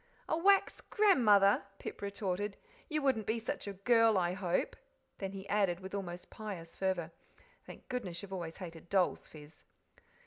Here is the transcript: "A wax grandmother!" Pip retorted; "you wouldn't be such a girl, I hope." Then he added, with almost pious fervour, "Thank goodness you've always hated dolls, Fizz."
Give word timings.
"A 0.27 0.35
wax 0.35 0.81
grandmother!" 0.89 1.61
Pip 1.77 2.01
retorted; 2.01 2.57
"you 2.89 3.03
wouldn't 3.03 3.27
be 3.27 3.37
such 3.37 3.67
a 3.67 3.73
girl, 3.73 4.17
I 4.17 4.33
hope." 4.33 4.75
Then 5.19 5.31
he 5.31 5.47
added, 5.47 5.79
with 5.79 5.93
almost 5.93 6.31
pious 6.31 6.75
fervour, 6.75 7.11
"Thank 7.67 7.87
goodness 7.87 8.23
you've 8.23 8.33
always 8.33 8.57
hated 8.57 8.89
dolls, 8.89 9.27
Fizz." 9.27 9.63